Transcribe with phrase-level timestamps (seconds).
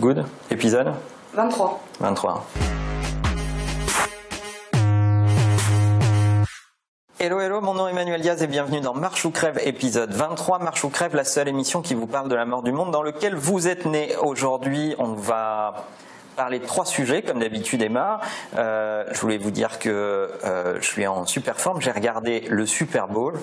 [0.00, 0.24] Good.
[0.50, 0.92] Épisode
[1.34, 1.80] 23.
[2.00, 2.44] 23.
[7.20, 10.58] Hello, hello, mon nom est Emmanuel Diaz et bienvenue dans Marche ou Crève, épisode 23.
[10.58, 13.02] Marche ou Crève, la seule émission qui vous parle de la mort du monde dans
[13.02, 14.16] lequel vous êtes né.
[14.20, 15.86] Aujourd'hui, on va
[16.34, 18.20] parler de trois sujets, comme d'habitude Emma.
[18.56, 19.90] Euh, je voulais vous dire que
[20.44, 21.80] euh, je suis en super forme.
[21.80, 23.38] J'ai regardé le Super Bowl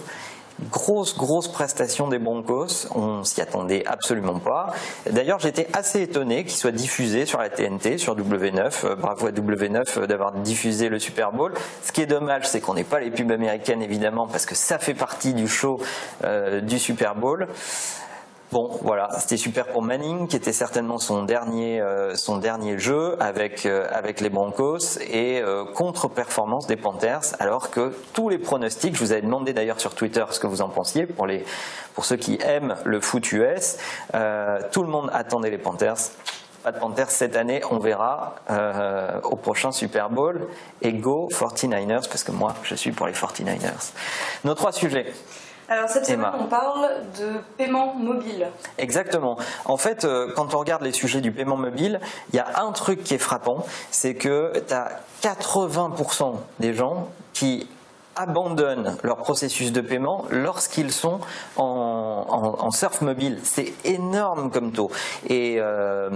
[0.69, 2.87] grosse, grosse prestation des Broncos.
[2.95, 4.73] On s'y attendait absolument pas.
[5.09, 8.85] D'ailleurs, j'étais assez étonné qu'il soit diffusé sur la TNT, sur W9.
[8.85, 11.53] Euh, bravo à W9 euh, d'avoir diffusé le Super Bowl.
[11.83, 14.79] Ce qui est dommage, c'est qu'on n'ait pas les pubs américaines, évidemment, parce que ça
[14.79, 15.79] fait partie du show
[16.23, 17.47] euh, du Super Bowl.
[18.51, 23.15] Bon, voilà, c'était super pour Manning, qui était certainement son dernier, euh, son dernier jeu
[23.21, 28.93] avec, euh, avec les Broncos et euh, contre-performance des Panthers, alors que tous les pronostics,
[28.93, 31.45] je vous avais demandé d'ailleurs sur Twitter ce que vous en pensiez, pour, les,
[31.93, 33.77] pour ceux qui aiment le foot US,
[34.73, 36.11] tout le monde attendait les Panthers.
[36.61, 38.35] Pas de Panthers cette année, on verra
[39.23, 40.47] au prochain Super Bowl.
[40.81, 43.93] Et go 49ers, parce que moi, je suis pour les 49ers.
[44.43, 45.13] Nos trois sujets.
[45.69, 48.47] Alors cette semaine, on parle de paiement mobile.
[48.77, 49.37] Exactement.
[49.65, 51.99] En fait, euh, quand on regarde les sujets du paiement mobile,
[52.31, 57.07] il y a un truc qui est frappant, c'est que tu as 80% des gens
[57.33, 57.67] qui
[58.21, 61.19] abandonnent leur processus de paiement lorsqu'ils sont
[61.57, 63.39] en, surf mobile.
[63.43, 64.91] C'est énorme comme taux.
[65.27, 66.09] Et euh,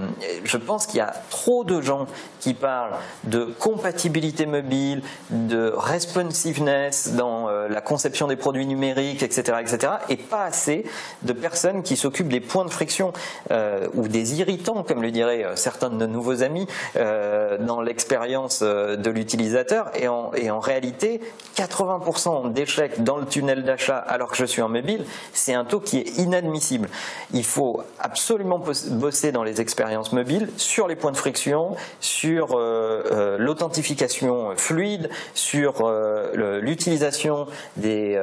[0.44, 2.06] je pense qu'il y a trop de gens
[2.40, 2.94] qui parlent
[3.26, 10.18] de compatibilité mobile, de responsiveness dans euh, la conception des produits numériques, etc., etc., et
[10.18, 10.86] pas assez
[11.24, 13.12] de personnes qui s'occupent des points de friction
[13.52, 19.10] euh, ou des irritants, comme le diraient certains de nos nouveaux amis, dans l'expérience de
[19.10, 19.92] l'utilisateur.
[19.96, 21.22] Et en, et en réalité,
[21.56, 25.66] 80 80% d'échecs dans le tunnel d'achat alors que je suis en mobile, c'est un
[25.66, 26.90] taux qui est inadmissible.
[27.34, 28.60] Il faut absolument
[28.92, 35.10] bosser dans les expériences mobiles sur les points de friction, sur euh, euh, l'authentification fluide,
[35.34, 38.20] sur euh, l'utilisation des,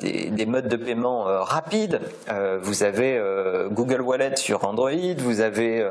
[0.00, 2.00] des, modes de paiement rapides.
[2.62, 3.20] vous avez
[3.70, 5.88] Google Wallet sur Android, vous avez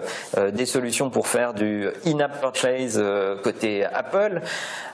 [0.51, 3.01] des solutions pour faire du in-app purchase
[3.43, 4.41] côté Apple.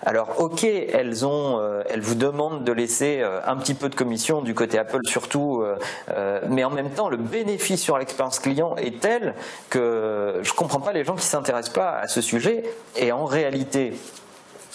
[0.06, 4.42] Alors ok, elles ont, elles vous demande de laisser euh, un petit peu de commission
[4.42, 5.78] du côté Apple surtout, euh,
[6.10, 9.36] euh, mais en même temps le bénéfice sur l'expérience client est tel
[9.70, 12.64] que je ne comprends pas les gens qui s'intéressent pas à ce sujet
[12.96, 13.94] et en réalité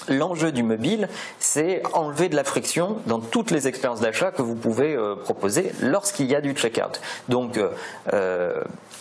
[0.08, 4.54] L'enjeu du mobile, c'est enlever de la friction dans toutes les expériences d'achat que vous
[4.54, 7.00] pouvez proposer lorsqu'il y a du checkout.
[7.28, 7.58] Donc,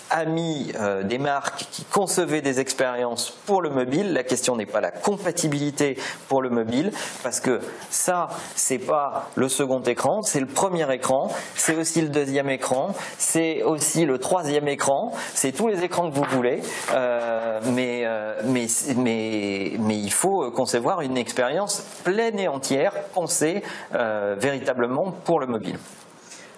[0.10, 4.14] amis euh, des marques qui concevaient des expériences pour le mobile.
[4.14, 6.92] La question n'est pas la compatibilité pour le mobile,
[7.24, 12.10] parce que ça, c'est pas le second écran, c'est le premier écran, c'est aussi le
[12.10, 16.62] deuxième écran, c'est aussi le troisième écran, c'est tous les écrans que vous voulez,
[16.94, 25.48] euh, euh, mais il faut concevoir une expérience pleine et entière, pensée véritablement pour le
[25.48, 25.78] mobile.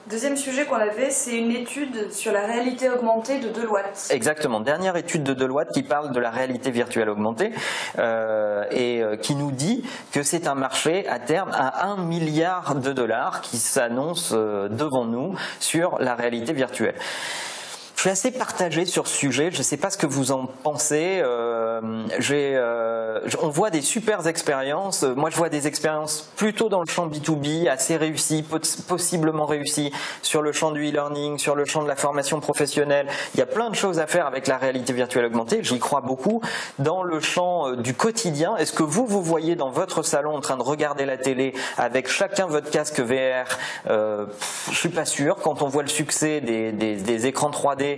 [0.09, 4.07] Deuxième sujet qu'on avait, c'est une étude sur la réalité augmentée de Deloitte.
[4.09, 7.51] Exactement, dernière étude de Deloitte qui parle de la réalité virtuelle augmentée
[7.99, 12.75] euh, et euh, qui nous dit que c'est un marché à terme à 1 milliard
[12.75, 16.95] de dollars qui s'annonce euh, devant nous sur la réalité virtuelle.
[18.01, 19.51] Je suis assez partagé sur ce sujet.
[19.51, 21.21] Je ne sais pas ce que vous en pensez.
[21.23, 25.03] Euh, euh, on voit des super expériences.
[25.03, 28.43] Moi, je vois des expériences plutôt dans le champ B2B, assez réussies,
[28.87, 29.91] possiblement réussies,
[30.23, 33.05] sur le champ du e-learning, sur le champ de la formation professionnelle.
[33.35, 35.59] Il y a plein de choses à faire avec la réalité virtuelle augmentée.
[35.61, 36.41] J'y crois beaucoup.
[36.79, 40.41] Dans le champ euh, du quotidien, est-ce que vous, vous voyez dans votre salon en
[40.41, 43.45] train de regarder la télé avec chacun votre casque VR
[43.91, 44.25] euh,
[44.71, 45.35] Je suis pas sûr.
[45.35, 47.90] Quand on voit le succès des, des écrans 3D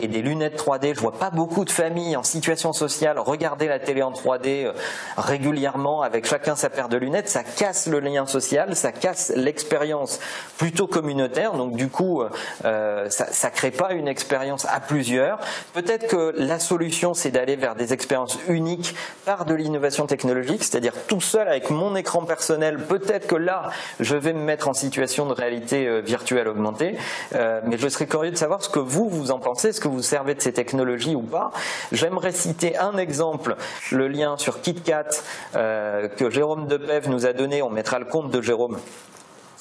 [0.00, 0.94] et des lunettes 3D.
[0.94, 4.72] Je vois pas beaucoup de familles en situation sociale regarder la télé en 3D euh,
[5.16, 7.28] régulièrement avec chacun sa paire de lunettes.
[7.28, 10.20] Ça casse le lien social, ça casse l'expérience
[10.58, 11.52] plutôt communautaire.
[11.52, 12.22] Donc du coup,
[12.64, 15.38] euh, ça, ça crée pas une expérience à plusieurs.
[15.72, 18.94] Peut-être que la solution, c'est d'aller vers des expériences uniques
[19.24, 22.78] par de l'innovation technologique, c'est-à-dire tout seul avec mon écran personnel.
[22.78, 23.70] Peut-être que là,
[24.00, 26.96] je vais me mettre en situation de réalité euh, virtuelle augmentée.
[27.32, 30.02] mais je serais curieux de savoir ce que vous vous en pensez Est-ce que vous
[30.02, 31.50] servez de ces technologies ou pas?
[31.92, 33.56] J'aimerais citer un exemple,
[33.90, 35.08] le lien sur KitKat
[35.56, 37.62] euh, que Jérôme Depev nous a donné.
[37.62, 38.78] On mettra le compte de Jérôme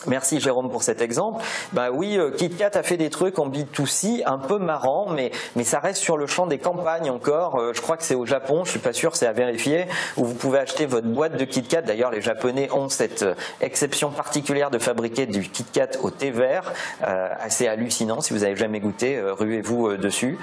[0.07, 1.43] Merci Jérôme pour cet exemple.
[1.73, 5.65] Bah oui, euh, KitKat a fait des trucs en B2C un peu marrants, mais, mais
[5.65, 7.59] ça reste sur le champ des campagnes encore.
[7.59, 10.23] Euh, je crois que c'est au Japon, je suis pas sûr, c'est à vérifier, où
[10.23, 11.81] vous pouvez acheter votre boîte de KitKat.
[11.81, 16.71] D'ailleurs, les Japonais ont cette euh, exception particulière de fabriquer du KitKat au thé vert,
[17.01, 18.21] assez hallucinant.
[18.21, 20.37] Si vous avez jamais goûté, ruez-vous dessus.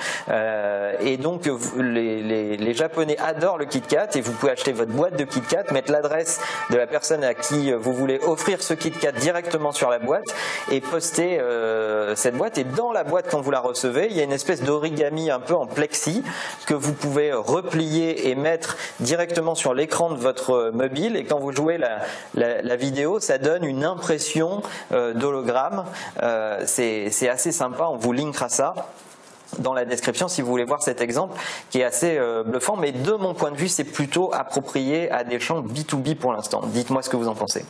[1.00, 1.48] et donc,
[1.78, 5.72] les, les, les, Japonais adorent le KitKat et vous pouvez acheter votre boîte de KitKat,
[5.72, 9.98] mettre l'adresse de la personne à qui vous voulez offrir ce KitKat directement sur la
[9.98, 10.24] boîte
[10.70, 12.58] et poster euh, cette boîte.
[12.58, 15.40] Et dans la boîte, quand vous la recevez, il y a une espèce d'origami un
[15.40, 16.22] peu en plexi
[16.66, 21.16] que vous pouvez replier et mettre directement sur l'écran de votre mobile.
[21.16, 24.62] Et quand vous jouez la, vidéo, ça donne une impression
[24.92, 25.84] euh, d'hologramme.
[26.22, 28.74] Euh, c'est assez sympa, on vous linkera ça
[29.58, 31.38] dans la description si vous voulez voir cet exemple
[31.70, 35.38] qui est assez bluffant, mais de mon point de vue, c'est plutôt approprié à des
[35.38, 36.62] champs B2B pour l'instant.
[36.66, 37.64] Dites-moi ce que vous en pensez.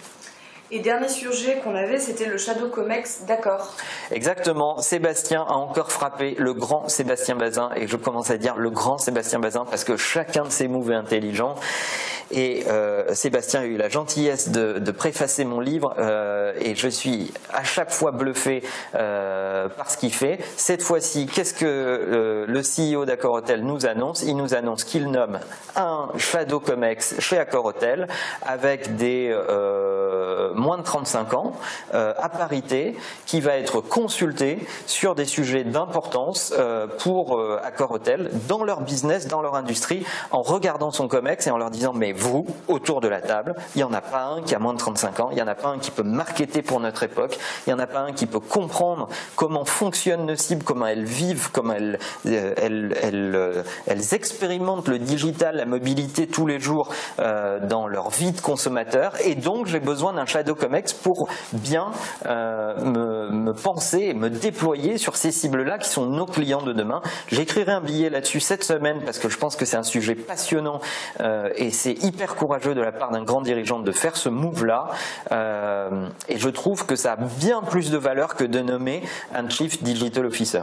[0.73, 3.73] Et dernier sujet qu'on avait, c'était le Shadow Comex d'accord.
[4.11, 4.79] Exactement.
[4.79, 8.99] Sébastien a encore frappé le grand Sébastien Bazin, et je commence à dire le grand
[8.99, 11.55] Sébastien Bazin parce que chacun de ses moves est intelligent.
[12.31, 17.32] Et euh, Sébastien a eu la gentillesse de, préfacer mon livre euh, et je suis
[17.52, 18.62] à chaque fois bluffé
[18.94, 20.38] euh, par ce qu'il fait.
[20.56, 24.23] Cette fois-ci, qu'est-ce que le CEO d'Accor Hotel nous annonce?
[24.23, 25.38] Il nous annonce qu'il nomme
[25.76, 28.08] un Shadow Comex chez Accor Hotel
[28.43, 29.37] avec des
[30.55, 31.52] moins de 35 ans
[31.93, 32.96] à parité
[33.26, 36.55] qui va être consulté sur des sujets d'importance
[36.99, 41.58] pour Accor Hotel dans leur business, dans leur industrie, en regardant son Comex et en
[41.58, 44.55] leur disant mais vous, autour de la table, il n'y en a pas un qui
[44.55, 46.81] a moins de 35 ans, il n'y en a pas un qui peut marketer pour
[46.81, 50.65] notre époque, il n'y en a pas un qui peut comprendre comment fonctionnent nos cibles,
[50.65, 56.61] comment elles vivent, comment elles, euh, euh, elles, expérimentent le digital, la mobilité tous les
[56.61, 59.13] jours euh, dans leur vie de consommateur.
[59.25, 61.91] Et donc, j'ai besoin d'un Shadow Comex pour bien
[62.25, 67.03] me, penser et me déployer sur ces cibles-là qui sont nos clients de demain.
[67.29, 70.81] J'écrirai un billet là-dessus cette semaine parce que je pense que c'est un sujet passionnant
[71.57, 74.88] et c'est hyper courageux de la part d'un grand dirigeant de faire ce move-là.
[75.32, 79.03] Euh, et je trouve que ça a bien plus de valeur que de nommer
[79.35, 80.62] un Chief Digital Officer.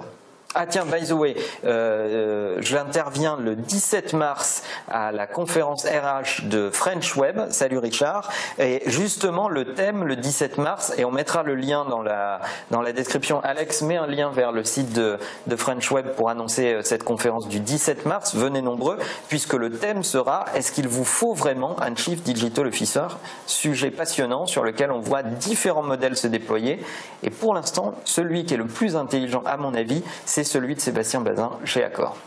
[0.56, 1.36] Ah tiens, by the way,
[1.66, 7.42] euh, j'interviens le 17 mars à la conférence RH de French Web.
[7.50, 8.30] Salut Richard.
[8.60, 12.40] Et justement, le thème le 17 mars, et on mettra le lien dans la,
[12.70, 13.40] dans la description.
[13.40, 15.18] Alex met un lien vers le site de,
[15.48, 18.36] de French Web pour annoncer euh, cette conférence du 17 mars.
[18.36, 23.08] Venez nombreux, puisque le thème sera est-ce qu'il vous faut vraiment un Chief Digital Officer?
[23.48, 26.80] Sujet passionnant sur lequel on voit différents modèles se déployer.
[27.24, 30.80] Et pour l'instant, celui qui est le plus intelligent, à mon avis, c'est celui de
[30.80, 32.18] Sébastien Bazin chez Accor.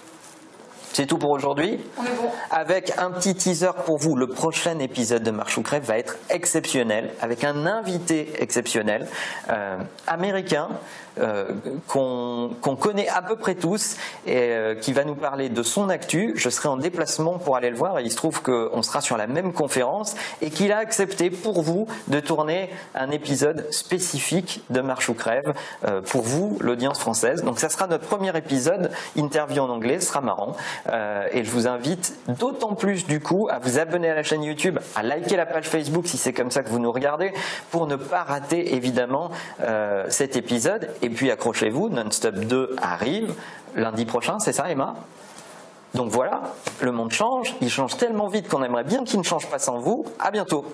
[0.96, 1.78] C'est tout pour aujourd'hui.
[2.50, 6.16] Avec un petit teaser pour vous, le prochain épisode de Marche ou Crève va être
[6.30, 9.06] exceptionnel, avec un invité exceptionnel,
[9.50, 9.76] euh,
[10.06, 10.70] américain,
[11.18, 11.52] euh,
[11.86, 13.96] qu'on connaît à peu près tous
[14.26, 16.32] et euh, qui va nous parler de son actu.
[16.36, 19.18] Je serai en déplacement pour aller le voir et il se trouve qu'on sera sur
[19.18, 24.80] la même conférence et qu'il a accepté pour vous de tourner un épisode spécifique de
[24.80, 25.54] Marche ou Crève
[26.06, 27.42] pour vous, l'audience française.
[27.44, 30.54] Donc ça sera notre premier épisode, interview en anglais, ce sera marrant
[31.32, 34.78] et je vous invite d'autant plus du coup à vous abonner à la chaîne YouTube,
[34.94, 37.32] à liker la page Facebook si c'est comme ça que vous nous regardez
[37.70, 39.30] pour ne pas rater évidemment
[40.08, 40.90] cet épisode.
[41.02, 43.34] Et puis accrochez-vous, Non-Stop 2 arrive
[43.74, 44.94] lundi prochain, c'est ça Emma?
[45.94, 46.42] Donc voilà,
[46.80, 49.78] le monde change, il change tellement vite qu'on aimerait bien qu'il ne change pas sans
[49.78, 50.04] vous.
[50.18, 50.64] À bientôt